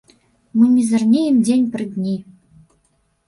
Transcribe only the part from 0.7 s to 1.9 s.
мізарнеем дзень пры